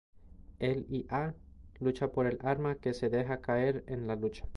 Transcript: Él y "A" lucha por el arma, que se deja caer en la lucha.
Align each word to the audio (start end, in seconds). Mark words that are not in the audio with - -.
Él 0.57 0.87
y 0.89 1.05
"A" 1.11 1.35
lucha 1.79 2.07
por 2.11 2.25
el 2.25 2.39
arma, 2.41 2.73
que 2.73 2.95
se 2.95 3.09
deja 3.09 3.39
caer 3.39 3.83
en 3.85 4.07
la 4.07 4.15
lucha. 4.15 4.47